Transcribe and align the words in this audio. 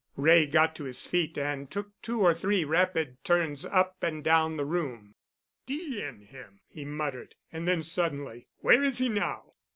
Wray 0.15 0.47
got 0.47 0.75
to 0.77 0.85
his 0.85 1.05
feet 1.05 1.37
and 1.37 1.69
took 1.69 1.91
two 2.01 2.21
or 2.21 2.33
three 2.33 2.63
rapid 2.63 3.23
turns 3.23 3.65
up 3.67 4.01
and 4.01 4.23
down 4.23 4.57
the 4.57 4.65
room. 4.65 5.13
"D—n 5.67 6.21
him!" 6.21 6.59
he 6.67 6.83
muttered. 6.83 7.35
And 7.51 7.67
then 7.67 7.83
suddenly, 7.83 8.47
"Where 8.61 8.83
is 8.83 8.97
he 8.97 9.09
now?" 9.09 9.51